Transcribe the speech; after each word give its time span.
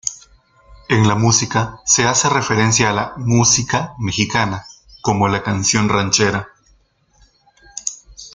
En 0.89 1.07
la 1.07 1.13
música 1.13 1.79
se 1.85 2.05
hace 2.07 2.27
referencia 2.27 2.89
a 2.89 2.93
la 2.93 3.13
"música" 3.17 3.93
mexicana, 3.99 4.65
como 5.03 5.27
la 5.27 5.43
canción 5.43 5.89
ranchera. 5.89 6.49